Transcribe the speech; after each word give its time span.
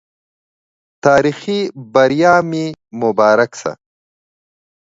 تاريخي 1.05 1.59
بریا 1.93 2.33
مو 2.49 2.65
مبارک 3.01 3.51
سه 3.61 3.71